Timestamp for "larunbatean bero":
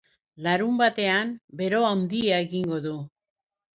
0.47-1.81